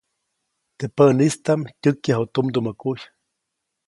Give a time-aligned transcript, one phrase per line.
[0.77, 2.99] Teʼ päʼnistaʼm tyäkyaju tumdumä kuy.